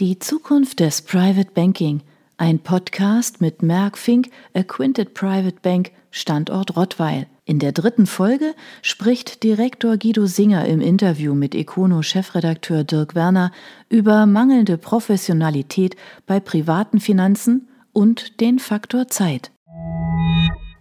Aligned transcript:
Die 0.00 0.18
Zukunft 0.18 0.80
des 0.80 1.02
Private 1.02 1.52
Banking. 1.54 2.00
Ein 2.36 2.58
Podcast 2.58 3.40
mit 3.40 3.62
Merck 3.62 3.96
Fink, 3.96 4.28
Acquinted 4.52 5.14
Private 5.14 5.54
Bank, 5.62 5.92
Standort 6.10 6.76
Rottweil. 6.76 7.28
In 7.44 7.60
der 7.60 7.70
dritten 7.70 8.06
Folge 8.06 8.56
spricht 8.82 9.44
Direktor 9.44 9.96
Guido 9.96 10.26
Singer 10.26 10.64
im 10.64 10.80
Interview 10.80 11.34
mit 11.34 11.54
Econo-Chefredakteur 11.54 12.82
Dirk 12.82 13.14
Werner 13.14 13.52
über 13.88 14.26
mangelnde 14.26 14.78
Professionalität 14.78 15.94
bei 16.26 16.40
privaten 16.40 16.98
Finanzen 16.98 17.68
und 17.92 18.40
den 18.40 18.58
Faktor 18.58 19.06
Zeit. 19.06 19.52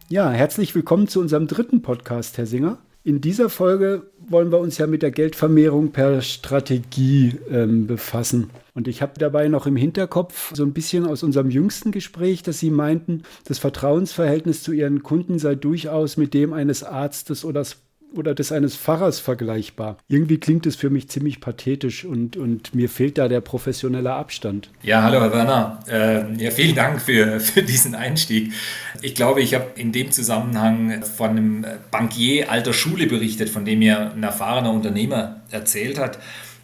Ja, 0.10 0.32
herzlich 0.32 0.74
willkommen 0.74 1.08
zu 1.08 1.20
unserem 1.20 1.46
dritten 1.46 1.84
Podcast, 1.84 2.40
Herr 2.40 2.48
Singer. 2.48 2.80
In 3.04 3.22
dieser 3.22 3.50
Folge 3.52 4.12
wollen 4.28 4.52
wir 4.52 4.60
uns 4.60 4.78
ja 4.78 4.88
mit 4.88 5.02
der 5.02 5.12
Geldvermehrung 5.12 5.92
per 5.92 6.22
Strategie 6.22 7.36
ähm, 7.50 7.88
befassen. 7.88 8.50
Und 8.74 8.88
ich 8.88 9.02
habe 9.02 9.14
dabei 9.18 9.48
noch 9.48 9.68
im 9.68 9.76
Hinterkopf 9.76 10.54
so 10.56 10.64
ein 10.64 10.74
bisschen 10.74 11.06
aus 11.06 11.24
unserem 11.24 11.50
jüngsten 11.50 11.92
Gespräch, 11.92 12.42
dass 12.42 12.60
Sie 12.60 12.72
meinten, 12.72 13.24
das 13.46 13.60
Vertrauensverhältnis 13.60 14.64
zu 14.64 14.72
Ihren 14.72 15.04
Kunden 15.04 15.38
sei 15.40 15.56
durchaus 15.56 16.18
mit 16.18 16.34
dem 16.34 16.54
eines 16.54 16.84
Arztes 16.84 17.46
oder 17.46 17.64
oder 18.14 18.36
des 18.36 18.52
eines 18.52 18.76
Pfarrers 18.76 19.20
vergleichbar. 19.20 19.98
Irgendwie 20.08 20.40
klingt 20.40 20.66
es 20.66 20.76
für 20.76 20.90
mich 20.90 21.10
ziemlich 21.10 21.42
pathetisch 21.42 22.06
und, 22.06 22.38
und 22.38 22.74
mir 22.76 22.90
fehlt 22.90 23.18
da 23.18 23.28
der 23.28 23.42
professionelle 23.42 24.14
Abstand. 24.14 24.70
Ja, 24.84 25.04
hallo 25.04 25.20
Herr 25.22 25.34
Werner. 25.34 25.80
Äh, 25.88 26.44
ja, 26.44 26.52
vielen 26.52 26.76
Dank 26.76 27.02
für, 27.02 27.40
für 27.40 27.64
diesen 27.64 27.96
Einstieg. 27.96 28.54
Ich 29.02 29.16
glaube, 29.16 29.42
ich 29.42 29.54
habe 29.54 29.66
in 29.76 29.92
dem 29.92 30.12
Zusammenhang 30.12 31.04
von 31.04 31.30
einem 31.32 31.66
Bankier 31.92 32.52
alter 32.52 32.74
Schule 32.74 33.08
berichtet, 33.08 33.50
von 33.50 33.66
dem 33.66 33.80
mir 33.80 34.12
ein 34.12 34.24
erfahrener 34.24 34.72
Unternehmer 34.72 35.42
erzählt 35.52 36.00
hat. 36.00 36.20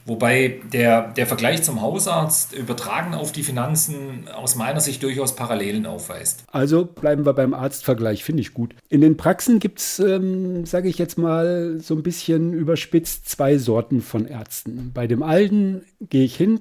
Wobei 0.10 0.60
der, 0.74 1.14
der 1.14 1.28
Vergleich 1.28 1.62
zum 1.62 1.82
Hausarzt 1.82 2.54
übertragen 2.54 3.14
auf 3.14 3.32
die 3.32 3.44
Finanzen 3.44 4.28
aus 4.36 4.56
meiner 4.56 4.80
Sicht 4.80 5.04
durchaus 5.04 5.36
Parallelen 5.36 5.86
aufweist. 5.86 6.46
Also 6.52 6.86
bleiben 6.86 7.28
wir 7.28 7.34
beim 7.34 7.54
Arztvergleich, 7.54 8.24
finde 8.24 8.42
ich 8.42 8.56
gut. 8.56 8.74
In 8.90 9.02
den 9.02 9.18
Praxen 9.18 9.60
gibt 9.60 9.78
es, 9.78 10.00
ähm, 10.00 10.66
sage 10.66 10.90
ich 10.90 10.98
jetzt 10.98 11.20
mal, 11.20 11.78
so 11.80 11.94
ein 11.94 12.02
bisschen 12.02 12.54
überspitzt 12.54 13.30
zwei 13.30 13.60
Sorten 13.60 14.02
von 14.02 14.26
Ärzten. 14.26 14.90
Bei 14.96 15.06
dem 15.06 15.22
alten 15.22 15.84
gehe 16.02 16.24
ich 16.24 16.36
hin, 16.36 16.60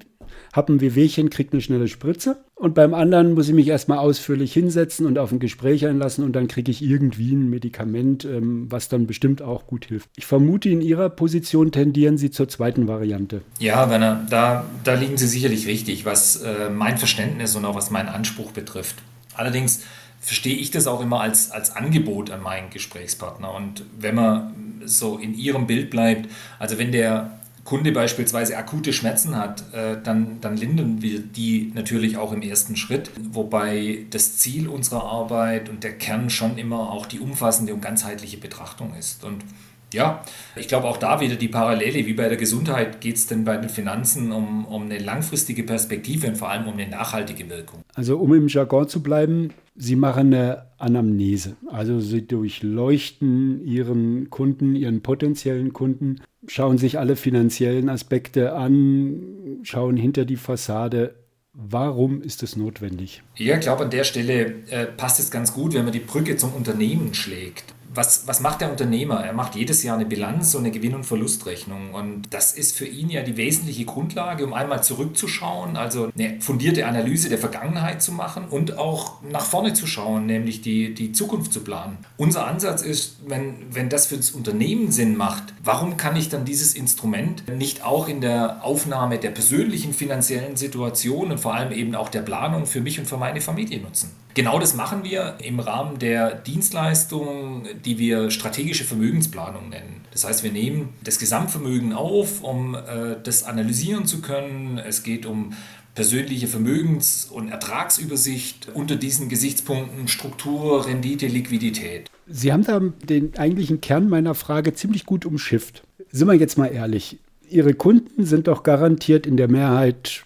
habe 0.53 0.73
ein 0.73 0.81
Wehwehchen, 0.81 1.31
kriege 1.31 1.53
eine 1.53 1.61
schnelle 1.61 1.89
Spritze. 1.89 2.45
Und 2.55 2.75
beim 2.75 2.93
anderen 2.93 3.34
muss 3.34 3.48
ich 3.48 3.55
mich 3.55 3.69
erstmal 3.69 3.98
ausführlich 3.98 4.53
hinsetzen 4.53 5.07
und 5.07 5.19
auf 5.19 5.31
ein 5.31 5.39
Gespräch 5.39 5.87
einlassen 5.87 6.25
und 6.25 6.33
dann 6.33 6.48
kriege 6.48 6.71
ich 6.73 6.83
irgendwie 6.83 7.33
ein 7.33 7.48
Medikament, 7.48 8.25
ähm, 8.25 8.67
was 8.69 8.89
dann 8.89 9.06
bestimmt 9.06 9.43
auch 9.43 9.67
gut 9.67 9.87
hilft. 9.87 10.11
Ich 10.17 10.27
vermute, 10.27 10.69
in 10.69 10.81
Ihrer 10.81 11.09
Position 11.09 11.71
tendieren 11.71 12.19
Sie 12.19 12.31
zur 12.31 12.49
zweiten 12.49 12.89
Variante. 12.89 13.43
Ja, 13.61 13.89
Werner, 13.91 14.27
da, 14.29 14.65
da 14.83 14.95
liegen 14.95 15.17
Sie 15.17 15.29
sicherlich 15.29 15.69
richtig, 15.69 16.05
was 16.05 16.43
äh, 16.43 16.69
mein 16.71 16.99
Verständnis 16.99 17.55
und 17.55 17.65
auch 17.65 17.77
was 17.77 17.91
meinen 17.91 18.09
Anspruch 18.09 18.51
betrifft. 18.51 18.97
Allerdings 19.34 19.84
verstehe 20.21 20.56
ich 20.56 20.71
das 20.71 20.87
auch 20.87 21.01
immer 21.01 21.21
als, 21.21 21.51
als 21.51 21.77
Angebot 21.77 22.31
an 22.31 22.43
meinen 22.43 22.71
Gesprächspartner. 22.71 23.55
Und 23.55 23.84
wenn 23.99 24.15
man 24.15 24.83
so 24.84 25.19
in 25.19 25.34
Ihrem 25.34 25.67
Bild 25.67 25.91
bleibt, 25.91 26.29
also 26.59 26.79
wenn 26.79 26.93
der 26.93 27.39
Kunde 27.69 27.92
beispielsweise 27.92 28.56
akute 28.56 28.94
Schmerzen 28.94 29.36
hat, 29.36 29.62
äh, 29.74 29.98
dann, 30.02 30.41
dann 30.41 30.56
lindern 30.56 31.02
wir 31.02 31.20
die 31.20 31.70
natürlich 31.75 32.16
auch 32.16 32.33
im 32.33 32.41
ersten 32.41 32.77
Schritt. 32.77 33.10
Wobei 33.30 34.06
das 34.08 34.38
Ziel 34.38 34.69
unserer 34.69 35.02
Arbeit 35.02 35.69
und 35.69 35.84
der 35.84 35.92
Kern 35.92 36.30
schon 36.30 36.56
immer 36.56 36.91
auch 36.91 37.05
die 37.05 37.20
umfassende 37.20 37.75
und 37.75 37.83
ganzheitliche 37.83 38.38
Betrachtung 38.38 38.94
ist. 38.98 39.22
Und 39.22 39.44
ja, 39.92 40.22
ich 40.56 40.66
glaube 40.66 40.86
auch 40.86 40.97
da 40.97 41.20
wieder 41.20 41.36
die 41.36 41.48
Parallele, 41.48 42.06
wie 42.06 42.14
bei 42.14 42.30
der 42.30 42.38
Gesundheit 42.38 43.02
geht 43.02 43.16
es 43.16 43.27
denn 43.27 43.44
bei 43.44 43.58
den 43.58 43.69
Finanzen 43.69 44.32
um, 44.32 44.64
um 44.64 44.84
eine 44.84 44.98
langfristige 44.98 45.62
Perspektive 45.62 46.27
und 46.27 46.36
vor 46.36 46.48
allem 46.48 46.69
um 46.69 46.72
eine 46.72 46.88
nachhaltige 46.88 47.50
Wirkung. 47.50 47.82
Also 47.94 48.16
um 48.16 48.32
im 48.32 48.48
Jargon 48.48 48.88
zu 48.88 49.03
bleiben, 49.03 49.50
Sie 49.77 49.94
machen 49.94 50.32
eine 50.32 50.64
Anamnese. 50.78 51.56
Also 51.70 52.00
Sie 52.00 52.27
durchleuchten 52.27 53.64
Ihren 53.64 54.31
Kunden, 54.31 54.75
Ihren 54.75 55.03
potenziellen 55.03 55.72
Kunden, 55.72 56.20
schauen 56.48 56.78
sich 56.78 56.98
alle 56.98 57.16
finanziellen 57.16 57.88
Aspekte 57.88 58.54
an, 58.54 59.60
schauen 59.62 59.97
hinter 59.97 60.25
die 60.25 60.36
Fassade. 60.36 61.14
Warum 61.53 62.20
ist 62.22 62.42
es 62.42 62.56
notwendig? 62.56 63.22
Ja, 63.36 63.56
ich 63.56 63.60
glaube, 63.60 63.84
an 63.84 63.91
der 63.91 64.04
Stelle 64.04 64.54
äh, 64.70 64.87
passt 64.87 65.19
es 65.19 65.31
ganz 65.31 65.53
gut, 65.53 65.75
wenn 65.75 65.84
man 65.84 65.92
die 65.92 65.98
Brücke 66.00 66.37
zum 66.37 66.53
Unternehmen 66.54 67.14
schlägt 67.14 67.75
was, 67.98 68.28
was 68.28 68.41
macht 68.41 68.60
der 68.60 68.70
Unternehmer? 68.70 69.25
Er 69.25 69.32
macht 69.32 69.56
jedes 69.56 69.82
Jahr 69.82 69.97
eine 69.97 70.06
Bilanz 70.06 70.54
und 70.54 70.64
eine 70.64 70.70
Gewinn- 70.70 70.94
und 70.94 71.04
Verlustrechnung. 71.04 71.92
Und 71.92 72.32
das 72.32 72.53
ist 72.53 72.76
für 72.76 72.86
ihn 72.86 73.10
ja 73.10 73.22
die 73.22 73.36
wesentliche 73.36 73.84
Grundlage, 73.84 74.47
um 74.47 74.54
einmal 74.54 74.84
zurückzuschauen, 74.84 75.76
also 75.76 76.10
eine 76.16 76.41
fundierte 76.41 76.87
Analyse 76.87 77.28
der 77.28 77.38
Vergangenheit 77.38 78.00
zu 78.00 78.12
machen 78.12 78.44
und 78.48 78.78
auch 78.78 79.20
nach 79.22 79.44
vorne 79.44 79.75
zu 79.75 79.88
schauen, 79.88 80.26
nämlich 80.26 80.62
die, 80.62 80.94
die 80.94 81.10
Zukunft 81.10 81.53
zu 81.53 81.60
planen. 81.60 81.98
Unser 82.16 82.47
Ansatz 82.47 82.82
ist, 82.82 83.16
wenn, 83.26 83.56
wenn 83.72 83.88
das 83.88 84.06
für 84.06 84.16
das 84.16 84.31
Unternehmen 84.31 84.92
Sinn 84.92 85.16
macht, 85.16 85.53
warum 85.64 85.97
kann 85.97 86.14
ich 86.14 86.28
dann 86.28 86.44
dieses 86.44 86.75
Instrument 86.75 87.48
nicht 87.48 87.84
auch 87.84 88.08
in 88.08 88.20
der 88.20 88.64
Aufnahme 88.64 89.19
der 89.19 89.31
persönlichen 89.31 89.92
finanziellen 89.92 90.56
Situation 90.56 91.32
und 91.32 91.41
vor 91.41 91.54
allem 91.54 91.72
eben 91.72 91.97
auch 91.97 92.10
der 92.10 92.22
Planung 92.22 92.66
für 92.66 92.81
mich 92.81 93.00
und 93.00 93.06
für 93.06 93.16
meine 93.16 93.41
Familie 93.41 93.81
nutzen? 93.81 94.12
Genau 94.38 94.60
das 94.60 94.75
machen 94.75 95.03
wir 95.03 95.34
im 95.42 95.58
Rahmen 95.58 95.98
der 95.98 96.32
Dienstleistung, 96.32 97.64
die 97.84 97.88
wir 97.97 98.31
strategische 98.31 98.84
Vermögensplanung 98.84 99.71
nennen. 99.71 100.03
Das 100.10 100.25
heißt, 100.25 100.43
wir 100.43 100.53
nehmen 100.53 100.91
das 101.03 101.19
Gesamtvermögen 101.19 101.94
auf, 101.94 102.43
um 102.43 102.75
äh, 102.75 103.16
das 103.22 103.44
analysieren 103.44 104.04
zu 104.04 104.21
können. 104.21 104.76
Es 104.78 105.03
geht 105.04 105.25
um 105.25 105.54
persönliche 105.94 106.49
Vermögens- 106.49 107.25
und 107.25 107.49
Ertragsübersicht 107.49 108.69
unter 108.75 108.97
diesen 108.97 109.28
Gesichtspunkten 109.28 110.06
Struktur, 110.09 110.87
Rendite, 110.87 111.26
Liquidität. 111.26 112.10
Sie 112.26 112.53
haben 112.53 112.65
da 112.65 112.81
den 112.81 113.37
eigentlichen 113.38 113.81
Kern 113.81 114.09
meiner 114.09 114.34
Frage 114.34 114.75
ziemlich 114.75 115.06
gut 115.06 115.25
umschifft. 115.25 115.82
Sind 116.10 116.28
wir 116.28 116.34
jetzt 116.34 116.59
mal 116.59 116.66
ehrlich, 116.66 117.19
Ihre 117.50 117.72
Kunden 117.75 118.26
sind 118.26 118.47
doch 118.47 118.62
garantiert 118.62 119.26
in 119.26 119.37
der 119.37 119.49
Mehrheit 119.49 120.25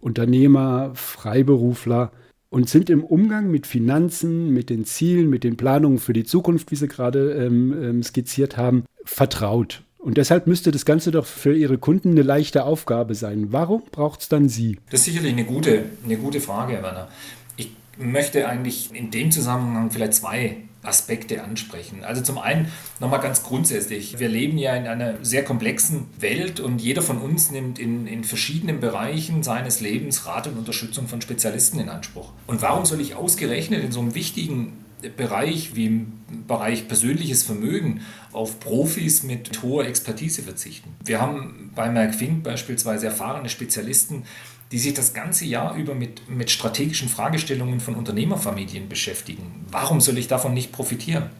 Unternehmer, 0.00 0.92
Freiberufler 0.94 2.12
und 2.50 2.68
sind 2.68 2.90
im 2.90 3.04
Umgang 3.04 3.50
mit 3.50 3.66
Finanzen, 3.66 4.50
mit 4.50 4.70
den 4.70 4.84
Zielen, 4.84 5.28
mit 5.28 5.44
den 5.44 5.56
Planungen 5.56 5.98
für 5.98 6.12
die 6.12 6.24
Zukunft, 6.24 6.70
wie 6.70 6.76
Sie 6.76 6.88
gerade 6.88 7.32
ähm, 7.32 7.76
ähm, 7.82 8.02
skizziert 8.02 8.56
haben, 8.56 8.84
vertraut. 9.04 9.82
Und 9.98 10.16
deshalb 10.16 10.46
müsste 10.46 10.70
das 10.70 10.84
Ganze 10.84 11.10
doch 11.10 11.26
für 11.26 11.54
Ihre 11.54 11.76
Kunden 11.76 12.12
eine 12.12 12.22
leichte 12.22 12.64
Aufgabe 12.64 13.14
sein. 13.14 13.48
Warum 13.50 13.82
braucht 13.90 14.22
es 14.22 14.28
dann 14.28 14.48
Sie? 14.48 14.78
Das 14.90 15.00
ist 15.00 15.06
sicherlich 15.06 15.32
eine 15.32 15.44
gute, 15.44 15.86
eine 16.04 16.16
gute 16.16 16.40
Frage, 16.40 16.74
Herr 16.74 16.82
Werner. 16.82 17.08
Ich 17.56 17.70
möchte 17.98 18.48
eigentlich 18.48 18.90
in 18.94 19.10
dem 19.10 19.30
Zusammenhang 19.30 19.90
vielleicht 19.90 20.14
zwei 20.14 20.56
Aspekte 20.82 21.42
ansprechen. 21.42 22.04
Also 22.04 22.22
zum 22.22 22.38
einen 22.38 22.70
nochmal 23.00 23.20
ganz 23.20 23.42
grundsätzlich, 23.42 24.18
wir 24.18 24.28
leben 24.28 24.58
ja 24.58 24.74
in 24.76 24.86
einer 24.86 25.24
sehr 25.24 25.44
komplexen 25.44 26.06
Welt 26.18 26.60
und 26.60 26.80
jeder 26.80 27.02
von 27.02 27.18
uns 27.18 27.50
nimmt 27.50 27.78
in, 27.78 28.06
in 28.06 28.24
verschiedenen 28.24 28.80
Bereichen 28.80 29.42
seines 29.42 29.80
Lebens 29.80 30.26
Rat 30.26 30.46
und 30.46 30.56
Unterstützung 30.56 31.08
von 31.08 31.20
Spezialisten 31.20 31.80
in 31.80 31.88
Anspruch. 31.88 32.32
Und 32.46 32.62
warum 32.62 32.84
soll 32.84 33.00
ich 33.00 33.16
ausgerechnet 33.16 33.82
in 33.82 33.92
so 33.92 34.00
einem 34.00 34.14
wichtigen 34.14 34.84
Bereich 35.16 35.76
wie 35.76 35.86
im 35.86 36.12
Bereich 36.48 36.88
persönliches 36.88 37.44
Vermögen 37.44 38.00
auf 38.32 38.58
Profis 38.58 39.22
mit 39.22 39.62
hoher 39.62 39.86
Expertise 39.86 40.42
verzichten. 40.42 40.94
Wir 41.04 41.20
haben 41.20 41.70
bei 41.74 41.88
Merck 41.88 42.14
Fink 42.14 42.42
beispielsweise 42.42 43.06
erfahrene 43.06 43.48
Spezialisten, 43.48 44.24
die 44.72 44.78
sich 44.78 44.94
das 44.94 45.14
ganze 45.14 45.44
Jahr 45.44 45.76
über 45.76 45.94
mit, 45.94 46.28
mit 46.28 46.50
strategischen 46.50 47.08
Fragestellungen 47.08 47.80
von 47.80 47.94
Unternehmerfamilien 47.94 48.88
beschäftigen. 48.88 49.66
Warum 49.70 50.00
soll 50.00 50.18
ich 50.18 50.28
davon 50.28 50.54
nicht 50.54 50.72
profitieren? 50.72 51.30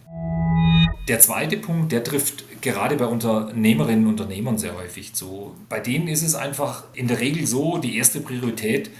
Der 1.08 1.20
zweite 1.20 1.56
Punkt, 1.56 1.92
der 1.92 2.04
trifft 2.04 2.44
gerade 2.60 2.96
bei 2.96 3.06
Unternehmerinnen 3.06 4.06
und 4.06 4.20
Unternehmern 4.20 4.58
sehr 4.58 4.76
häufig 4.76 5.14
zu. 5.14 5.54
Bei 5.68 5.80
denen 5.80 6.08
ist 6.08 6.22
es 6.22 6.34
einfach 6.34 6.84
in 6.94 7.08
der 7.08 7.20
Regel 7.20 7.46
so, 7.46 7.78
die 7.78 7.96
erste 7.96 8.20
Priorität 8.20 8.90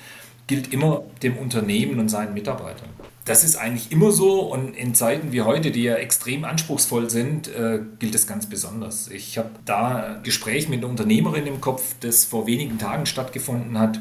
gilt 0.47 0.73
immer 0.73 1.03
dem 1.23 1.37
Unternehmen 1.37 1.99
und 1.99 2.09
seinen 2.09 2.33
Mitarbeitern. 2.35 2.89
Das 3.27 3.45
ist 3.45 3.57
eigentlich 3.57 3.93
immer 3.93 4.11
so 4.11 4.41
und 4.41 4.75
in 4.75 4.95
Zeiten 4.95 5.33
wie 5.33 5.43
heute, 5.43 5.71
die 5.71 5.83
ja 5.83 5.97
extrem 5.97 6.45
anspruchsvoll 6.45 7.11
sind, 7.11 7.49
äh, 7.49 7.81
gilt 7.99 8.15
es 8.15 8.27
ganz 8.27 8.47
besonders. 8.47 9.09
Ich 9.09 9.37
habe 9.37 9.51
da 9.67 10.15
ein 10.15 10.23
Gespräch 10.23 10.71
mit 10.71 10.79
einer 10.79 10.89
Unternehmerin 10.89 11.47
im 11.47 11.61
Kopf, 11.61 11.95
das 12.01 12.25
vor 12.25 12.47
wenigen 12.47 12.79
Tagen 12.79 13.05
stattgefunden 13.05 13.79
hat. 13.79 14.01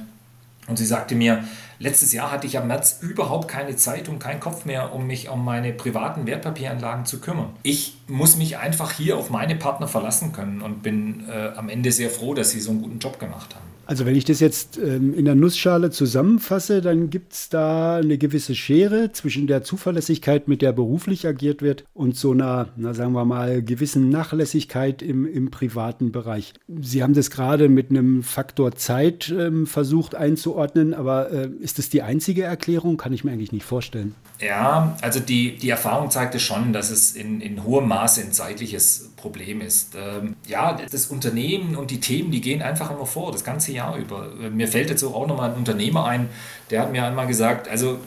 Und 0.68 0.78
sie 0.78 0.86
sagte 0.86 1.16
mir, 1.16 1.44
letztes 1.80 2.12
Jahr 2.14 2.32
hatte 2.32 2.46
ich 2.46 2.58
am 2.58 2.68
März 2.68 3.00
überhaupt 3.02 3.48
keine 3.48 3.76
Zeit 3.76 4.10
und 4.10 4.20
keinen 4.20 4.40
Kopf 4.40 4.66
mehr, 4.66 4.94
um 4.94 5.08
mich 5.08 5.30
um 5.30 5.44
meine 5.44 5.72
privaten 5.74 6.28
Wertpapieranlagen 6.28 7.06
zu 7.06 7.20
kümmern. 7.20 7.50
Ich 7.64 7.98
muss 8.08 8.36
mich 8.36 8.58
einfach 8.58 8.92
hier 8.92 9.18
auf 9.18 9.30
meine 9.30 9.56
Partner 9.56 9.88
verlassen 9.88 10.34
können 10.34 10.62
und 10.62 10.84
bin 10.84 11.26
äh, 11.30 11.52
am 11.56 11.70
Ende 11.70 11.92
sehr 11.92 12.10
froh, 12.10 12.34
dass 12.34 12.52
sie 12.52 12.60
so 12.60 12.72
einen 12.72 12.82
guten 12.82 13.00
Job 13.00 13.20
gemacht 13.20 13.56
haben. 13.56 13.77
Also 13.88 14.06
wenn 14.06 14.16
ich 14.16 14.26
das 14.26 14.42
jetzt 14.42 14.78
ähm, 14.78 15.14
in 15.14 15.24
der 15.24 15.36
Nussschale 15.36 15.92
zusammenfasse, 15.92 16.82
dann 16.82 17.10
gibt 17.10 17.32
es 17.32 17.48
da 17.48 17.96
eine 17.96 18.18
gewisse 18.18 18.54
Schere 18.54 19.14
zwischen 19.14 19.48
der 19.48 19.64
Zuverlässigkeit, 19.64 20.50
mit 20.50 20.62
der 20.62 20.74
beruflich 20.74 21.26
agiert 21.26 21.62
wird, 21.62 21.86
und 21.94 22.18
so 22.18 22.34
einer, 22.34 22.68
na, 22.76 22.94
sagen 22.94 23.14
wir 23.14 23.24
mal, 23.24 23.64
gewissen 23.64 24.10
Nachlässigkeit 24.10 25.02
im, 25.02 25.26
im 25.26 25.52
privaten 25.52 26.12
Bereich. 26.12 26.54
Sie 26.82 27.02
haben 27.02 27.14
das 27.14 27.32
gerade 27.32 27.70
mit 27.70 27.90
einem 27.90 28.24
Faktor 28.24 28.76
Zeit 28.76 29.34
ähm, 29.36 29.66
versucht 29.66 30.16
einzuordnen, 30.16 30.94
aber 30.94 31.32
äh, 31.32 31.50
ist 31.62 31.80
das 31.80 31.90
die 31.90 32.02
einzige 32.02 32.44
Erklärung? 32.44 32.98
Kann 32.98 33.14
ich 33.14 33.24
mir 33.24 33.32
eigentlich 33.32 33.54
nicht 33.54 33.66
vorstellen. 33.66 34.16
Ja, 34.42 34.98
also 35.02 35.20
die, 35.20 35.56
die 35.58 35.70
Erfahrung 35.70 36.12
zeigte 36.12 36.40
schon, 36.40 36.74
dass 36.74 36.92
es 36.92 37.14
in, 37.14 37.40
in 37.40 37.64
hohem 37.64 37.88
Maße 37.88 38.22
ein 38.22 38.34
zeitliches 38.34 39.12
Problem 39.18 39.60
ist. 39.60 39.96
Ähm, 39.96 40.36
ja, 40.48 40.78
das 40.90 41.08
Unternehmen 41.08 41.76
und 41.76 41.92
die 41.92 42.00
Themen, 42.00 42.32
die 42.32 42.40
gehen 42.40 42.62
einfach 42.62 42.92
immer 42.92 43.06
vor, 43.06 43.32
das 43.34 43.44
ganze 43.44 43.74
Jahr 43.74 43.98
über. 43.98 44.30
Mir 44.52 44.70
fällt 44.70 44.90
jetzt 44.90 45.04
auch 45.04 45.28
nochmal 45.28 45.50
ein 45.50 45.58
Unternehmer 45.58 46.06
ein, 46.06 46.30
der 46.70 46.82
hat 46.82 46.92
mir 46.92 47.04
einmal 47.04 47.28
gesagt, 47.28 47.68
also 47.68 48.00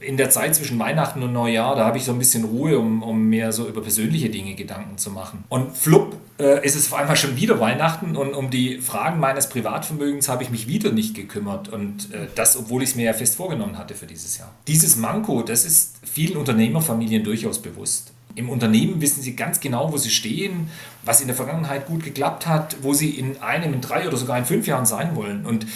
in 0.00 0.16
der 0.16 0.30
Zeit 0.30 0.54
zwischen 0.54 0.78
Weihnachten 0.78 1.22
und 1.22 1.32
Neujahr, 1.32 1.76
da 1.76 1.84
habe 1.84 1.98
ich 1.98 2.04
so 2.04 2.12
ein 2.12 2.18
bisschen 2.18 2.44
Ruhe, 2.44 2.78
um, 2.78 3.02
um 3.02 3.28
mir 3.28 3.52
so 3.52 3.68
über 3.68 3.82
persönliche 3.82 4.30
Dinge 4.30 4.54
Gedanken 4.54 4.96
zu 4.96 5.10
machen. 5.10 5.44
Und 5.48 5.76
flupp 5.76 6.16
äh, 6.38 6.64
ist 6.64 6.74
es 6.74 6.90
auf 6.90 6.98
einmal 6.98 7.16
schon 7.16 7.36
wieder 7.36 7.60
Weihnachten 7.60 8.16
und 8.16 8.34
um 8.34 8.50
die 8.50 8.78
Fragen 8.78 9.20
meines 9.20 9.48
Privatvermögens 9.48 10.28
habe 10.28 10.42
ich 10.42 10.50
mich 10.50 10.66
wieder 10.66 10.90
nicht 10.90 11.14
gekümmert. 11.14 11.68
Und 11.68 12.12
äh, 12.14 12.28
das, 12.34 12.56
obwohl 12.56 12.82
ich 12.82 12.90
es 12.90 12.96
mir 12.96 13.04
ja 13.04 13.12
fest 13.12 13.36
vorgenommen 13.36 13.76
hatte 13.76 13.94
für 13.94 14.06
dieses 14.06 14.38
Jahr. 14.38 14.50
Dieses 14.66 14.96
Manko, 14.96 15.42
das 15.42 15.64
ist 15.64 15.96
vielen 16.02 16.36
Unternehmerfamilien 16.38 17.22
durchaus 17.22 17.60
bewusst. 17.60 18.12
Im 18.34 18.48
Unternehmen 18.48 19.00
wissen 19.00 19.22
sie 19.22 19.34
ganz 19.34 19.60
genau, 19.60 19.92
wo 19.92 19.96
sie 19.96 20.10
stehen, 20.10 20.68
was 21.02 21.20
in 21.20 21.26
der 21.26 21.36
Vergangenheit 21.36 21.86
gut 21.86 22.04
geklappt 22.04 22.46
hat, 22.46 22.76
wo 22.82 22.94
sie 22.94 23.10
in 23.10 23.40
einem, 23.42 23.74
in 23.74 23.80
drei 23.80 24.06
oder 24.06 24.16
sogar 24.16 24.38
in 24.38 24.44
fünf 24.44 24.66
Jahren 24.66 24.86
sein 24.86 25.16
wollen. 25.16 25.44
Und 25.44 25.66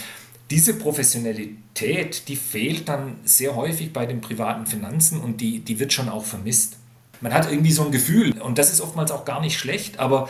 diese 0.51 0.75
Professionalität, 0.75 2.29
die 2.29 2.37
fehlt 2.37 2.89
dann 2.89 3.17
sehr 3.25 3.57
häufig 3.57 3.93
bei 3.93 4.07
den 4.07 4.21
privaten 4.21 4.67
Finanzen 4.67 5.21
und 5.21 5.41
die, 5.41 5.61
die 5.61 5.81
wird 5.81 5.93
schon 5.93 6.09
auch 6.09 6.25
vermisst. 6.25 6.77
Man 7.21 7.33
hat 7.33 7.51
irgendwie 7.51 7.73
so 7.73 7.85
ein 7.85 7.93
Gefühl, 7.93 8.39
und 8.41 8.59
das 8.59 8.73
ist 8.73 8.81
oftmals 8.81 9.11
auch 9.11 9.25
gar 9.25 9.41
nicht 9.41 9.59
schlecht, 9.59 9.99
aber 9.99 10.29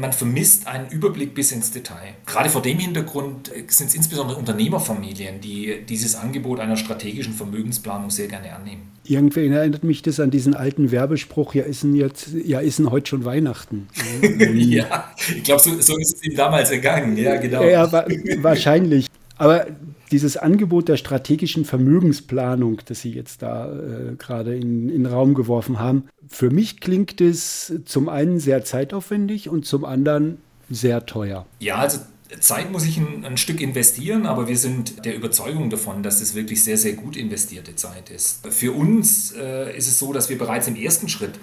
man 0.00 0.12
vermisst 0.12 0.66
einen 0.66 0.88
Überblick 0.90 1.34
bis 1.34 1.52
ins 1.52 1.70
Detail. 1.70 2.14
Gerade 2.26 2.48
vor 2.48 2.62
dem 2.62 2.78
Hintergrund 2.78 3.50
äh, 3.54 3.64
sind 3.68 3.88
es 3.88 3.94
insbesondere 3.94 4.38
Unternehmerfamilien, 4.38 5.40
die 5.40 5.84
dieses 5.88 6.14
Angebot 6.14 6.60
einer 6.60 6.76
strategischen 6.76 7.34
Vermögensplanung 7.34 8.10
sehr 8.10 8.28
gerne 8.28 8.54
annehmen. 8.54 8.92
Irgendwie 9.04 9.46
erinnert 9.46 9.84
mich 9.84 10.02
das 10.02 10.18
an 10.18 10.30
diesen 10.30 10.54
alten 10.54 10.90
Werbespruch, 10.90 11.54
ja 11.54 11.64
ist 11.64 11.84
jetzt, 11.84 12.28
ja 12.44 12.60
ist 12.60 12.80
heute 12.80 13.08
schon 13.08 13.24
Weihnachten. 13.24 13.88
ja, 14.54 15.12
ich 15.28 15.44
glaube, 15.44 15.62
so, 15.62 15.80
so, 15.80 15.96
ist 15.96 16.16
es 16.16 16.24
ihm 16.24 16.34
damals 16.34 16.70
ergangen, 16.70 17.16
ja 17.16 17.36
genau. 17.36 17.62
Ja, 17.62 17.90
wahrscheinlich. 18.38 19.06
Aber 19.36 19.66
dieses 20.10 20.36
Angebot 20.36 20.88
der 20.88 20.96
strategischen 20.96 21.64
Vermögensplanung, 21.64 22.80
das 22.86 23.00
Sie 23.00 23.12
jetzt 23.12 23.42
da 23.42 23.72
äh, 23.72 24.14
gerade 24.16 24.56
in, 24.56 24.88
in 24.88 25.04
den 25.04 25.06
Raum 25.06 25.34
geworfen 25.34 25.78
haben, 25.78 26.04
für 26.28 26.50
mich 26.50 26.80
klingt 26.80 27.20
es 27.20 27.72
zum 27.84 28.08
einen 28.08 28.40
sehr 28.40 28.64
zeitaufwendig 28.64 29.48
und 29.48 29.66
zum 29.66 29.84
anderen 29.84 30.38
sehr 30.70 31.06
teuer. 31.06 31.46
Ja, 31.60 31.76
also 31.76 31.98
Zeit 32.40 32.72
muss 32.72 32.84
ich 32.84 32.98
ein, 32.98 33.24
ein, 33.24 33.36
Stück 33.36 33.60
investieren, 33.60 34.26
aber 34.26 34.48
wir 34.48 34.58
sind 34.58 35.04
der 35.04 35.14
Überzeugung 35.14 35.70
davon, 35.70 36.02
dass 36.02 36.20
es 36.20 36.34
wirklich 36.34 36.64
sehr, 36.64 36.76
sehr 36.76 36.94
gut 36.94 37.16
investierte 37.16 37.76
Zeit 37.76 38.10
ist. 38.10 38.46
Für 38.48 38.72
uns 38.72 39.32
äh, 39.32 39.76
ist 39.76 39.86
es 39.86 39.98
so, 39.98 40.12
dass 40.12 40.28
wir 40.28 40.36
bereits 40.36 40.66
im 40.66 40.76
ersten 40.76 41.08
Schritt, 41.08 41.38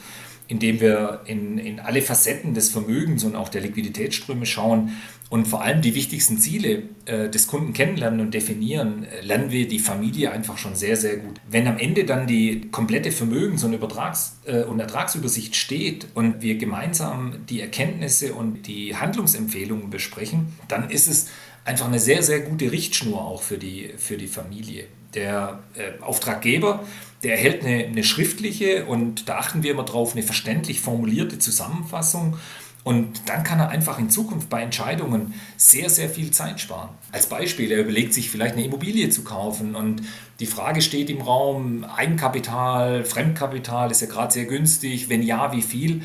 indem 0.48 0.80
wir 0.80 1.22
in, 1.26 1.58
in 1.58 1.80
alle 1.80 2.02
Facetten 2.02 2.54
des 2.54 2.70
Vermögens 2.70 3.24
und 3.24 3.36
auch 3.36 3.50
der 3.50 3.62
Liquiditätsströme 3.62 4.46
schauen, 4.46 4.92
und 5.34 5.48
vor 5.48 5.64
allem 5.64 5.82
die 5.82 5.96
wichtigsten 5.96 6.38
Ziele 6.38 6.84
äh, 7.06 7.28
des 7.28 7.48
Kunden 7.48 7.74
kennenlernen 7.74 8.20
und 8.20 8.36
definieren, 8.36 9.04
äh, 9.06 9.22
lernen 9.22 9.50
wir 9.50 9.68
die 9.68 9.80
Familie 9.80 10.32
einfach 10.32 10.60
schon 10.60 10.76
sehr, 10.76 10.96
sehr 10.96 11.18
gut. 11.18 11.42
Wenn 11.50 11.66
am 11.68 11.80
Ende 11.80 12.04
dann 12.04 12.28
die 12.28 12.70
komplette 12.70 13.12
Vermögens- 13.12 13.64
und, 13.64 13.74
Übertrags- 13.74 14.38
äh, 14.46 14.62
und 14.62 14.80
Ertragsübersicht 14.80 15.56
steht 15.56 16.06
und 16.14 16.44
wir 16.44 16.60
gemeinsam 16.60 17.48
die 17.50 17.62
Erkenntnisse 17.62 18.36
und 18.36 18.68
die 18.68 18.96
Handlungsempfehlungen 18.96 19.90
besprechen, 19.90 20.54
dann 20.68 20.92
ist 20.92 21.08
es 21.08 21.30
einfach 21.66 21.88
eine 21.88 22.00
sehr, 22.00 22.22
sehr 22.22 22.42
gute 22.42 22.72
Richtschnur 22.72 23.20
auch 23.20 23.42
für 23.42 23.58
die, 23.58 23.90
für 23.98 24.18
die 24.18 24.28
Familie. 24.28 24.86
Der 25.16 25.60
äh, 25.76 26.02
Auftraggeber, 26.02 26.84
der 27.24 27.34
erhält 27.34 27.64
eine, 27.64 27.86
eine 27.86 28.04
schriftliche 28.04 28.86
und 28.86 29.30
da 29.30 29.38
achten 29.38 29.64
wir 29.64 29.72
immer 29.72 29.86
drauf, 29.86 30.14
eine 30.14 30.24
verständlich 30.24 30.82
formulierte 30.82 31.40
Zusammenfassung 31.40 32.38
und 32.84 33.30
dann 33.30 33.44
kann 33.44 33.60
er 33.60 33.70
einfach 33.70 33.98
in 33.98 34.10
Zukunft 34.10 34.50
bei 34.50 34.62
Entscheidungen 34.62 35.34
sehr, 35.56 35.90
sehr 35.90 36.10
viel 36.10 36.32
Zeit 36.32 36.60
sparen. 36.60 36.90
Als 37.14 37.28
Beispiel, 37.28 37.72
er 37.72 37.80
überlegt 37.80 38.14
sich 38.14 38.30
vielleicht 38.30 38.56
eine 38.56 38.66
Immobilie 38.66 39.10
zu 39.10 39.24
kaufen 39.24 39.76
und 39.76 40.02
die 40.40 40.46
Frage 40.46 40.82
steht 40.82 41.10
im 41.10 41.22
Raum, 41.22 41.86
Eigenkapital, 41.86 43.06
Fremdkapital 43.06 43.90
ist 43.90 44.02
ja 44.02 44.08
gerade 44.08 44.34
sehr 44.34 44.46
günstig, 44.46 45.08
wenn 45.08 45.24
ja, 45.24 45.54
wie 45.54 45.62
viel? 45.62 46.02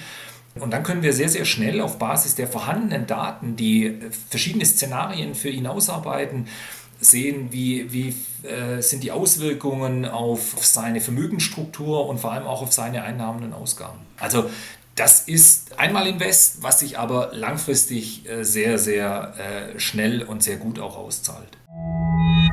Und 0.55 0.73
dann 0.73 0.85
können 0.85 1.03
wir 1.03 1.13
sehr, 1.13 1.29
sehr 1.29 1.45
schnell 1.45 1.81
auf 1.81 1.99
Basis 1.99 2.37
der 2.37 2.47
vorhandenen 2.47 3.07
Daten, 3.07 3.57
die 3.57 3.97
verschiedene 4.29 4.65
Szenarien 4.65 5.35
für 5.35 5.49
ihn 5.49 5.67
ausarbeiten, 5.67 6.47
sehen, 7.01 7.49
wie, 7.51 7.93
wie 7.93 8.15
äh, 8.47 8.83
sind 8.83 9.05
die 9.05 9.13
Auswirkungen 9.13 10.05
auf, 10.05 10.57
auf 10.57 10.67
seine 10.67 11.01
Vermögensstruktur 11.01 12.09
und 12.09 12.19
vor 12.19 12.33
allem 12.33 12.47
auch 12.47 12.63
auf 12.63 12.73
seine 12.73 13.03
Einnahmen 13.03 13.45
und 13.45 13.53
Ausgaben. 13.53 13.99
Also 14.19 14.51
das 14.99 15.23
ist 15.23 15.79
einmal 15.79 16.09
Invest, 16.09 16.63
was 16.63 16.81
sich 16.81 16.99
aber 16.99 17.31
langfristig 17.33 18.29
äh, 18.29 18.43
sehr, 18.43 18.79
sehr 18.79 19.35
äh, 19.39 19.79
schnell 19.79 20.23
und 20.25 20.43
sehr 20.43 20.57
gut 20.57 20.81
auch 20.81 20.97
auszahlt. 20.97 21.57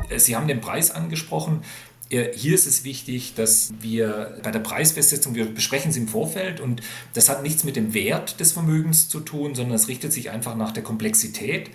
Äh, 0.08 0.20
Sie 0.20 0.36
haben 0.36 0.46
den 0.46 0.60
Preis 0.60 0.90
angesprochen. 0.90 1.62
Hier 2.08 2.54
ist 2.54 2.68
es 2.68 2.84
wichtig, 2.84 3.34
dass 3.34 3.72
wir 3.80 4.38
bei 4.44 4.52
der 4.52 4.60
Preisfestsetzung, 4.60 5.34
wir 5.34 5.52
besprechen 5.52 5.90
es 5.90 5.96
im 5.96 6.06
Vorfeld 6.06 6.60
und 6.60 6.80
das 7.14 7.28
hat 7.28 7.42
nichts 7.42 7.64
mit 7.64 7.74
dem 7.74 7.94
Wert 7.94 8.38
des 8.38 8.52
Vermögens 8.52 9.08
zu 9.08 9.18
tun, 9.18 9.56
sondern 9.56 9.74
es 9.74 9.88
richtet 9.88 10.12
sich 10.12 10.30
einfach 10.30 10.54
nach 10.54 10.70
der 10.70 10.84
Komplexität 10.84 11.68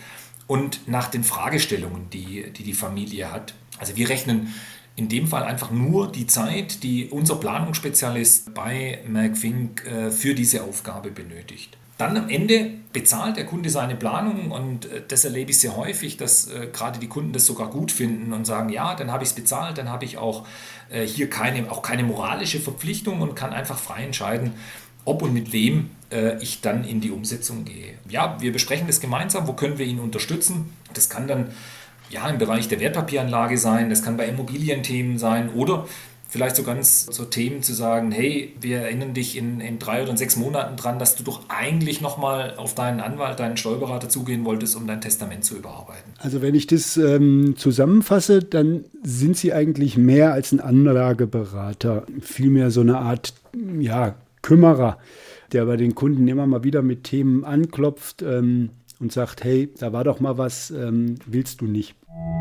und 0.51 0.85
nach 0.89 1.07
den 1.07 1.23
Fragestellungen, 1.23 2.09
die 2.09 2.51
die, 2.51 2.63
die 2.63 2.73
Familie 2.73 3.31
hat. 3.31 3.53
Also 3.79 3.95
wir 3.95 4.09
rechnen 4.09 4.53
in 4.97 5.07
dem 5.07 5.25
Fall 5.25 5.43
einfach 5.43 5.71
nur 5.71 6.11
die 6.11 6.27
Zeit, 6.27 6.83
die 6.83 7.07
unser 7.07 7.37
Planungsspezialist 7.37 8.53
bei 8.53 8.99
McFink 9.07 9.85
äh, 9.85 10.11
für 10.11 10.35
diese 10.35 10.63
Aufgabe 10.63 11.09
benötigt. 11.09 11.77
Dann 11.97 12.17
am 12.17 12.27
Ende 12.27 12.69
bezahlt 12.91 13.37
der 13.37 13.45
Kunde 13.45 13.69
seine 13.69 13.95
Planung 13.95 14.51
und 14.51 14.87
äh, 14.87 15.01
das 15.07 15.23
erlebe 15.23 15.51
ich 15.51 15.59
sehr 15.61 15.77
häufig, 15.77 16.17
dass 16.17 16.47
äh, 16.51 16.67
gerade 16.67 16.99
die 16.99 17.07
Kunden 17.07 17.31
das 17.31 17.45
sogar 17.45 17.69
gut 17.69 17.89
finden 17.89 18.33
und 18.33 18.43
sagen, 18.43 18.67
ja, 18.67 18.93
dann 18.93 19.09
habe 19.09 19.23
ich 19.23 19.29
es 19.29 19.35
bezahlt, 19.35 19.77
dann 19.77 19.87
habe 19.87 20.03
ich 20.03 20.17
auch 20.17 20.45
hier 21.05 21.29
keine, 21.29 21.71
auch 21.71 21.81
keine 21.81 22.03
moralische 22.03 22.59
Verpflichtung 22.59 23.21
und 23.21 23.33
kann 23.33 23.53
einfach 23.53 23.79
frei 23.79 24.03
entscheiden, 24.03 24.51
ob 25.05 25.21
und 25.21 25.33
mit 25.33 25.53
wem 25.53 25.91
ich 26.41 26.61
dann 26.61 26.83
in 26.83 27.01
die 27.01 27.11
Umsetzung 27.11 27.65
gehe. 27.65 27.93
Ja, 28.09 28.37
wir 28.39 28.51
besprechen 28.51 28.87
das 28.87 28.99
gemeinsam, 28.99 29.47
wo 29.47 29.53
können 29.53 29.77
wir 29.77 29.85
ihn 29.85 29.99
unterstützen. 29.99 30.73
Das 30.93 31.09
kann 31.09 31.27
dann 31.27 31.51
ja, 32.09 32.27
im 32.29 32.37
Bereich 32.37 32.67
der 32.67 32.79
Wertpapieranlage 32.79 33.57
sein, 33.57 33.89
das 33.89 34.03
kann 34.03 34.17
bei 34.17 34.27
Immobilienthemen 34.27 35.17
sein 35.17 35.49
oder 35.53 35.85
vielleicht 36.31 36.55
so 36.55 36.63
ganz 36.63 37.07
so 37.07 37.25
Themen 37.25 37.61
zu 37.61 37.73
sagen, 37.73 38.11
hey, 38.11 38.53
wir 38.61 38.79
erinnern 38.79 39.13
dich 39.13 39.37
in, 39.37 39.59
in 39.59 39.79
drei 39.79 40.01
oder 40.01 40.15
sechs 40.15 40.37
Monaten 40.37 40.77
dran, 40.77 40.97
dass 40.97 41.15
du 41.15 41.23
doch 41.23 41.41
eigentlich 41.49 41.99
nochmal 41.99 42.55
auf 42.55 42.73
deinen 42.73 43.01
Anwalt, 43.01 43.39
deinen 43.41 43.57
Steuerberater 43.57 44.07
zugehen 44.07 44.45
wolltest, 44.45 44.77
um 44.77 44.87
dein 44.87 45.01
Testament 45.01 45.43
zu 45.43 45.57
überarbeiten. 45.57 46.13
Also 46.19 46.41
wenn 46.41 46.55
ich 46.55 46.67
das 46.67 46.95
ähm, 46.95 47.55
zusammenfasse, 47.57 48.39
dann 48.43 48.85
sind 49.03 49.35
Sie 49.35 49.51
eigentlich 49.51 49.97
mehr 49.97 50.31
als 50.31 50.53
ein 50.53 50.61
Anlageberater, 50.61 52.05
vielmehr 52.21 52.71
so 52.71 52.79
eine 52.79 52.99
Art, 52.99 53.33
ja, 53.79 54.15
Kümmerer, 54.41 54.99
der 55.53 55.65
bei 55.65 55.77
den 55.77 55.95
Kunden 55.95 56.27
immer 56.27 56.47
mal 56.47 56.63
wieder 56.63 56.81
mit 56.81 57.03
Themen 57.03 57.43
anklopft 57.43 58.21
ähm, 58.21 58.69
und 58.99 59.11
sagt, 59.11 59.43
hey, 59.43 59.69
da 59.77 59.93
war 59.93 60.03
doch 60.03 60.19
mal 60.19 60.37
was, 60.37 60.71
ähm, 60.71 61.15
willst 61.25 61.61
du 61.61 61.65
nicht? 61.65 61.95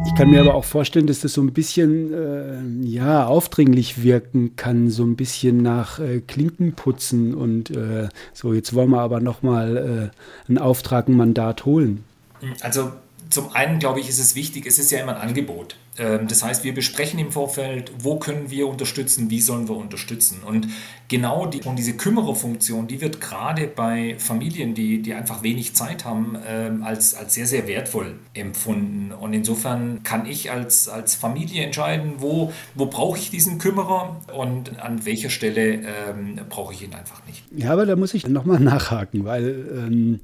Ich 0.07 0.14
kann 0.14 0.31
mir 0.31 0.40
aber 0.40 0.55
auch 0.55 0.64
vorstellen, 0.64 1.07
dass 1.07 1.21
das 1.21 1.35
so 1.35 1.43
ein 1.43 1.52
bisschen 1.52 2.12
äh, 2.12 2.87
ja, 2.87 3.26
aufdringlich 3.26 4.02
wirken 4.02 4.57
kann, 4.57 4.90
so 4.90 5.05
ein 5.05 5.14
bisschen 5.14 5.59
nach 5.59 5.99
äh, 5.99 6.21
Klinkenputzen 6.21 7.35
und 7.35 7.71
äh, 7.71 8.09
so, 8.33 8.52
jetzt 8.52 8.75
wollen 8.75 8.90
wir 8.90 9.00
aber 9.00 9.21
nochmal 9.21 9.76
äh, 9.76 10.49
einen 10.49 10.59
Auftrag, 10.59 11.09
ein 11.09 11.17
Mandat 11.17 11.67
holen. 11.67 12.05
Also 12.61 12.93
zum 13.29 13.52
einen, 13.52 13.79
glaube 13.79 14.00
ich, 14.00 14.09
ist 14.09 14.19
es 14.19 14.35
wichtig, 14.35 14.67
es 14.67 14.79
ist 14.79 14.90
ja 14.90 15.00
immer 15.00 15.17
ein 15.17 15.29
Angebot. 15.29 15.76
Ähm, 16.00 16.26
das 16.26 16.42
heißt, 16.42 16.64
wir 16.64 16.75
besprechen 16.75 17.21
im 17.21 17.30
Vorfeld, 17.30 17.92
wo 17.99 18.19
können 18.19 18.50
wir 18.50 18.66
unterstützen, 18.66 19.30
wie 19.30 19.40
sollen 19.40 19.69
wir 19.69 19.76
unterstützen. 19.76 20.42
Und 20.45 20.69
genau 21.09 21.47
die, 21.47 21.61
und 21.62 21.76
diese 21.76 21.92
Kümmererfunktion, 21.92 22.87
die 22.87 23.00
wird 23.00 23.21
gerade 23.21 23.66
bei 23.66 24.16
Familien, 24.19 24.75
die, 24.75 25.02
die 25.02 25.12
einfach 25.14 25.42
wenig 25.42 25.75
Zeit 25.75 26.04
haben, 26.07 26.37
ähm, 26.47 26.83
als, 26.83 27.14
als 27.14 27.35
sehr, 27.35 27.47
sehr 27.47 27.69
wertvoll 27.69 28.19
empfunden. 28.33 29.12
Und 29.12 29.35
insofern 29.35 30.02
kann 30.02 30.26
ich 30.26 30.50
als, 30.50 30.88
als 30.88 31.14
Familie 31.14 31.64
entscheiden, 31.64 32.14
wo, 32.19 32.52
wo 32.75 32.87
brauche 32.87 33.19
ich 33.19 33.30
diesen 33.30 33.59
Kümmerer 33.59 34.21
und 34.35 34.80
an 34.80 35.04
welcher 35.04 35.30
Stelle 35.30 35.75
ähm, 35.75 36.40
brauche 36.49 36.73
ich 36.73 36.83
ihn 36.83 36.95
einfach 36.95 37.25
nicht. 37.26 37.45
Ja, 37.54 37.73
aber 37.73 37.85
da 37.85 37.95
muss 37.95 38.14
ich 38.14 38.26
nochmal 38.26 38.61
nachhaken, 38.61 39.25
weil... 39.25 39.69
Ähm 39.71 40.21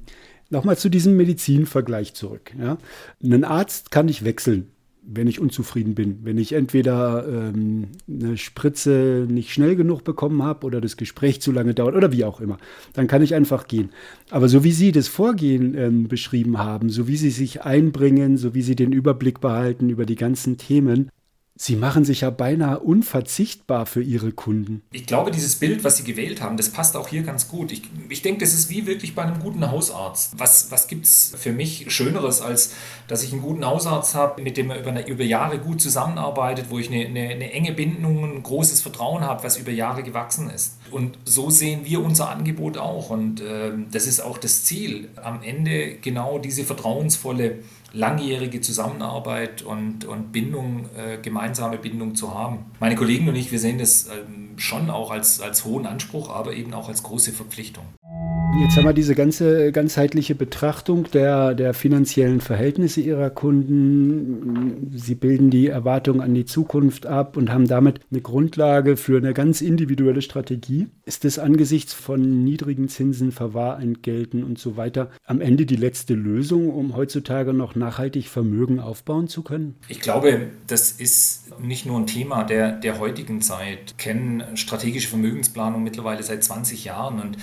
Nochmal 0.49 0.77
zu 0.77 0.87
diesem 0.87 1.17
Medizinvergleich 1.17 2.13
zurück. 2.13 2.53
Ja. 2.57 2.77
Einen 3.21 3.43
Arzt 3.43 3.91
kann 3.91 4.07
ich 4.07 4.23
wechseln 4.23 4.71
wenn 5.09 5.27
ich 5.27 5.39
unzufrieden 5.39 5.95
bin, 5.95 6.19
wenn 6.23 6.37
ich 6.37 6.53
entweder 6.53 7.25
ähm, 7.27 7.87
eine 8.09 8.35
Spritze 8.37 9.25
nicht 9.29 9.53
schnell 9.53 9.75
genug 9.75 10.03
bekommen 10.03 10.43
habe 10.43 10.65
oder 10.65 10.81
das 10.81 10.97
Gespräch 10.97 11.41
zu 11.41 11.51
lange 11.51 11.73
dauert 11.73 11.95
oder 11.95 12.11
wie 12.11 12.25
auch 12.25 12.41
immer, 12.41 12.57
dann 12.93 13.07
kann 13.07 13.21
ich 13.21 13.33
einfach 13.33 13.67
gehen. 13.67 13.89
Aber 14.29 14.49
so 14.49 14.63
wie 14.65 14.73
Sie 14.73 14.91
das 14.91 15.07
Vorgehen 15.07 15.75
ähm, 15.75 16.07
beschrieben 16.09 16.57
haben, 16.57 16.89
so 16.89 17.07
wie 17.07 17.15
Sie 17.15 17.29
sich 17.29 17.61
einbringen, 17.63 18.37
so 18.37 18.53
wie 18.53 18.61
Sie 18.61 18.75
den 18.75 18.91
Überblick 18.91 19.39
behalten 19.39 19.89
über 19.89 20.05
die 20.05 20.15
ganzen 20.15 20.57
Themen, 20.57 21.09
Sie 21.59 21.75
machen 21.75 22.05
sich 22.05 22.21
ja 22.21 22.29
beinahe 22.29 22.79
unverzichtbar 22.79 23.87
für 23.87 24.03
Ihre 24.03 24.31
Kunden. 24.31 24.83
Ich 24.91 25.07
glaube, 25.07 25.31
dieses 25.31 25.55
Bild, 25.55 25.83
was 25.83 25.97
Sie 25.97 26.03
gewählt 26.03 26.41
haben, 26.41 26.55
das 26.55 26.69
passt 26.69 26.95
auch 26.95 27.07
hier 27.07 27.23
ganz 27.23 27.47
gut. 27.47 27.71
Ich, 27.71 27.81
ich 28.09 28.21
denke, 28.21 28.41
das 28.41 28.53
ist 28.53 28.69
wie 28.69 28.85
wirklich 28.85 29.15
bei 29.15 29.23
einem 29.23 29.39
guten 29.39 29.69
Hausarzt. 29.69 30.33
Was, 30.37 30.69
was 30.69 30.87
gibt 30.87 31.05
es 31.05 31.33
für 31.35 31.51
mich 31.51 31.91
Schöneres, 31.91 32.41
als 32.41 32.73
dass 33.07 33.23
ich 33.23 33.33
einen 33.33 33.41
guten 33.41 33.65
Hausarzt 33.65 34.13
habe, 34.13 34.41
mit 34.41 34.55
dem 34.55 34.69
er 34.69 34.79
über, 34.79 34.91
eine, 34.91 35.07
über 35.07 35.23
Jahre 35.23 35.57
gut 35.57 35.81
zusammenarbeitet, 35.81 36.67
wo 36.69 36.77
ich 36.77 36.91
eine, 36.91 37.05
eine, 37.05 37.29
eine 37.29 37.51
enge 37.51 37.73
Bindung, 37.73 38.23
ein 38.23 38.43
großes 38.43 38.81
Vertrauen 38.81 39.23
habe, 39.23 39.43
was 39.43 39.57
über 39.57 39.71
Jahre 39.71 40.03
gewachsen 40.03 40.51
ist. 40.51 40.77
Und 40.91 41.17
so 41.25 41.49
sehen 41.49 41.81
wir 41.85 42.03
unser 42.03 42.29
Angebot 42.29 42.77
auch. 42.77 43.09
Und 43.09 43.41
äh, 43.41 43.71
das 43.91 44.05
ist 44.05 44.19
auch 44.19 44.37
das 44.37 44.63
Ziel, 44.63 45.09
am 45.15 45.41
Ende 45.41 45.95
genau 45.95 46.37
diese 46.37 46.63
vertrauensvolle 46.63 47.59
langjährige 47.93 48.61
Zusammenarbeit 48.61 49.61
und, 49.61 50.05
und 50.05 50.31
Bindung, 50.31 50.89
äh, 50.95 51.17
gemeinsame 51.17 51.77
Bindung 51.77 52.15
zu 52.15 52.33
haben. 52.33 52.65
Meine 52.79 52.95
Kollegen 52.95 53.27
und 53.29 53.35
ich, 53.35 53.51
wir 53.51 53.59
sehen 53.59 53.77
das 53.77 54.07
ähm, 54.07 54.57
schon 54.57 54.89
auch 54.89 55.11
als, 55.11 55.41
als 55.41 55.65
hohen 55.65 55.85
Anspruch, 55.85 56.29
aber 56.29 56.53
eben 56.53 56.73
auch 56.73 56.89
als 56.89 57.03
große 57.03 57.31
Verpflichtung. 57.31 57.85
Jetzt 58.55 58.75
haben 58.75 58.85
wir 58.85 58.93
diese 58.93 59.13
ganze 59.13 59.71
ganzheitliche 59.71 60.33
Betrachtung 60.33 61.09
der, 61.11 61.53
der 61.53 61.73
finanziellen 61.73 62.41
Verhältnisse 62.41 63.01
Ihrer 63.01 63.29
Kunden. 63.29 64.91
Sie 64.95 65.15
bilden 65.15 65.49
die 65.51 65.67
Erwartungen 65.67 66.21
an 66.21 66.33
die 66.33 66.45
Zukunft 66.45 67.05
ab 67.05 67.37
und 67.37 67.51
haben 67.51 67.67
damit 67.67 67.99
eine 68.09 68.21
Grundlage 68.21 68.97
für 68.97 69.17
eine 69.17 69.33
ganz 69.33 69.61
individuelle 69.61 70.21
Strategie. 70.21 70.87
Ist 71.05 71.23
das 71.23 71.37
angesichts 71.39 71.93
von 71.93 72.43
niedrigen 72.43 72.89
Zinsen, 72.89 73.31
Verwahrentgelten 73.31 74.43
und 74.43 74.57
so 74.57 74.75
weiter 74.75 75.11
am 75.25 75.39
Ende 75.39 75.65
die 75.65 75.75
letzte 75.75 76.15
Lösung, 76.15 76.69
um 76.69 76.95
heutzutage 76.95 77.53
noch 77.53 77.75
nachhaltig 77.75 78.27
Vermögen 78.27 78.79
aufbauen 78.79 79.27
zu 79.27 79.43
können? 79.43 79.75
Ich 79.87 80.01
glaube, 80.01 80.47
das 80.65 80.91
ist 80.91 81.59
nicht 81.61 81.85
nur 81.85 81.99
ein 81.99 82.07
Thema 82.07 82.43
der, 82.43 82.71
der 82.71 82.99
heutigen 82.99 83.41
Zeit. 83.41 83.97
Kennen 83.97 84.43
strategische 84.55 85.09
Vermögensplanung 85.09 85.83
mittlerweile 85.83 86.23
seit 86.23 86.43
20 86.43 86.85
Jahren 86.85 87.19
und 87.19 87.37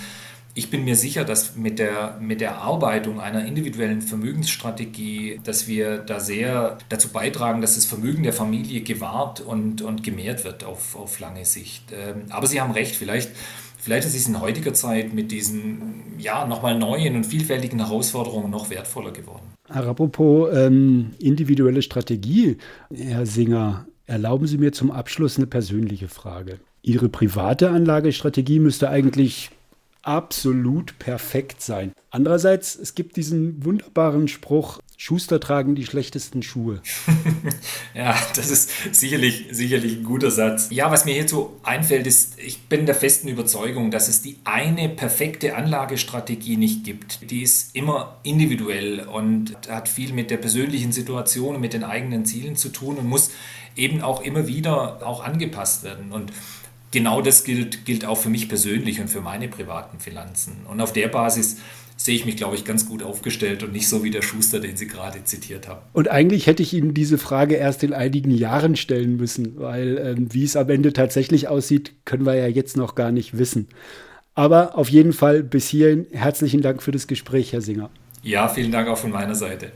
ich 0.57 0.69
bin 0.69 0.85
mir 0.85 0.95
sicher, 0.95 1.25
dass 1.25 1.57
mit 1.57 1.79
der, 1.79 2.17
mit 2.21 2.39
der 2.39 2.51
Erarbeitung 2.51 3.19
einer 3.19 3.45
individuellen 3.45 4.01
Vermögensstrategie, 4.01 5.41
dass 5.43 5.67
wir 5.67 5.97
da 5.97 6.21
sehr 6.21 6.77
dazu 6.87 7.09
beitragen, 7.09 7.59
dass 7.59 7.75
das 7.75 7.83
Vermögen 7.83 8.23
der 8.23 8.31
Familie 8.31 8.79
gewahrt 8.79 9.41
und, 9.41 9.81
und 9.81 10.01
gemehrt 10.01 10.45
wird 10.45 10.63
auf, 10.63 10.95
auf 10.95 11.19
lange 11.19 11.43
Sicht. 11.43 11.91
Ähm, 11.91 12.23
aber 12.29 12.47
Sie 12.47 12.61
haben 12.61 12.71
recht, 12.71 12.95
vielleicht, 12.95 13.31
vielleicht 13.77 14.07
ist 14.07 14.15
es 14.15 14.29
in 14.29 14.39
heutiger 14.39 14.73
Zeit 14.73 15.13
mit 15.13 15.29
diesen 15.29 16.13
ja, 16.19 16.47
nochmal 16.47 16.79
neuen 16.79 17.17
und 17.17 17.25
vielfältigen 17.25 17.79
Herausforderungen 17.79 18.49
noch 18.49 18.69
wertvoller 18.69 19.11
geworden. 19.11 19.43
Apropos 19.67 20.55
ähm, 20.55 21.11
individuelle 21.19 21.81
Strategie, 21.81 22.59
Herr 22.93 23.25
Singer, 23.25 23.87
erlauben 24.05 24.47
Sie 24.47 24.57
mir 24.57 24.71
zum 24.71 24.89
Abschluss 24.89 25.35
eine 25.35 25.47
persönliche 25.47 26.07
Frage. 26.07 26.59
Ihre 26.81 27.09
private 27.09 27.71
Anlagestrategie 27.71 28.59
müsste 28.59 28.89
eigentlich 28.89 29.49
absolut 30.05 30.97
perfekt 30.99 31.61
sein. 31.61 31.91
Andererseits, 32.11 32.75
es 32.75 32.95
gibt 32.95 33.17
diesen 33.17 33.65
wunderbaren 33.65 34.27
Spruch, 34.27 34.79
Schuster 34.97 35.41
tragen 35.41 35.75
die 35.75 35.85
schlechtesten 35.85 36.41
Schuhe. 36.41 36.81
ja, 37.93 38.15
das 38.35 38.49
ist 38.49 38.71
sicherlich, 38.93 39.47
sicherlich 39.51 39.97
ein 39.97 40.03
guter 40.03 40.31
Satz. 40.31 40.69
Ja, 40.71 40.89
was 40.89 41.03
mir 41.03 41.13
hierzu 41.13 41.59
einfällt, 41.63 42.07
ist, 42.07 42.39
ich 42.39 42.61
bin 42.69 42.85
der 42.85 42.95
festen 42.95 43.27
Überzeugung, 43.27 43.91
dass 43.91 44.07
es 44.07 44.21
die 44.21 44.37
eine 44.45 44.87
perfekte 44.87 45.55
Anlagestrategie 45.55 46.55
nicht 46.55 46.85
gibt. 46.85 47.29
Die 47.29 47.41
ist 47.41 47.75
immer 47.75 48.17
individuell 48.23 49.01
und 49.01 49.57
hat 49.67 49.89
viel 49.89 50.13
mit 50.13 50.31
der 50.31 50.37
persönlichen 50.37 50.93
Situation 50.93 51.55
und 51.55 51.61
mit 51.61 51.73
den 51.73 51.83
eigenen 51.83 52.25
Zielen 52.25 52.55
zu 52.55 52.69
tun 52.69 52.97
und 52.97 53.07
muss 53.07 53.31
eben 53.75 54.01
auch 54.01 54.21
immer 54.21 54.47
wieder 54.47 55.05
auch 55.05 55.23
angepasst 55.23 55.83
werden. 55.83 56.13
Und 56.13 56.31
genau 56.95 57.21
das 57.21 57.43
gilt, 57.43 57.83
gilt 57.85 58.05
auch 58.05 58.17
für 58.17 58.29
mich 58.29 58.47
persönlich 58.47 59.01
und 59.01 59.09
für 59.09 59.19
meine 59.19 59.49
privaten 59.49 59.99
Finanzen. 59.99 60.65
Und 60.65 60.79
auf 60.79 60.93
der 60.93 61.09
Basis 61.09 61.57
sehe 61.97 62.15
ich 62.15 62.25
mich, 62.25 62.37
glaube 62.37 62.55
ich, 62.55 62.63
ganz 62.63 62.87
gut 62.87 63.03
aufgestellt 63.03 63.63
und 63.63 63.73
nicht 63.73 63.89
so 63.89 64.03
wie 64.05 64.11
der 64.11 64.21
Schuster, 64.21 64.61
den 64.61 64.77
Sie 64.77 64.87
gerade 64.87 65.21
zitiert 65.25 65.67
haben. 65.67 65.81
Und 65.91 66.09
eigentlich 66.09 66.47
hätte 66.47 66.63
ich 66.63 66.73
Ihnen 66.73 66.93
diese 66.93 67.17
Frage 67.17 67.55
erst 67.55 67.83
in 67.83 67.91
einigen 67.91 68.31
Jahren 68.31 68.77
stellen 68.77 69.17
müssen, 69.17 69.59
weil 69.59 69.97
ähm, 69.97 70.33
wie 70.33 70.45
es 70.45 70.55
am 70.55 70.69
Ende 70.69 70.93
tatsächlich 70.93 71.49
aussieht, 71.49 71.93
können 72.05 72.25
wir 72.25 72.35
ja 72.35 72.47
jetzt 72.47 72.77
noch 72.77 72.95
gar 72.95 73.11
nicht 73.11 73.37
wissen. 73.37 73.67
Aber 74.33 74.77
auf 74.77 74.89
jeden 74.89 75.11
Fall 75.11 75.43
bis 75.43 75.67
hierhin 75.67 76.07
herzlichen 76.13 76.61
Dank 76.61 76.81
für 76.81 76.91
das 76.93 77.07
Gespräch, 77.07 77.51
Herr 77.51 77.61
Singer. 77.61 77.89
Ja, 78.23 78.47
vielen 78.47 78.71
Dank 78.71 78.87
auch 78.87 78.97
von 78.97 79.11
meiner 79.11 79.35
Seite. 79.35 79.73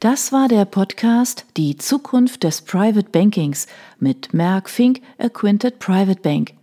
Das 0.00 0.32
war 0.32 0.48
der 0.48 0.64
Podcast 0.64 1.44
Die 1.58 1.76
Zukunft 1.76 2.44
des 2.44 2.62
Private 2.62 3.10
Bankings 3.10 3.66
mit 3.98 4.32
Merck 4.32 4.70
Fink 4.70 5.02
Acquinted 5.18 5.78
Private 5.78 6.22
Bank. 6.22 6.54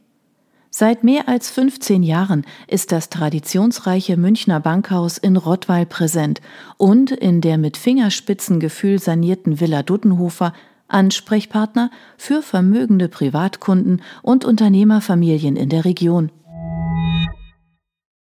Seit 0.71 1.03
mehr 1.03 1.29
als 1.29 1.51
15 1.51 2.01
Jahren 2.01 2.47
ist 2.65 2.91
das 2.91 3.09
traditionsreiche 3.09 4.17
Münchner 4.17 4.59
Bankhaus 4.59 5.19
in 5.19 5.37
Rottweil 5.37 5.85
präsent 5.85 6.41
und 6.77 7.11
in 7.11 7.41
der 7.41 7.59
mit 7.59 7.77
Fingerspitzengefühl 7.77 8.97
sanierten 8.97 9.59
Villa 9.59 9.83
Duttenhofer 9.83 10.51
Ansprechpartner 10.87 11.91
für 12.17 12.41
vermögende 12.41 13.07
Privatkunden 13.07 14.01
und 14.23 14.45
Unternehmerfamilien 14.45 15.57
in 15.57 15.69
der 15.69 15.85
Region. 15.85 16.31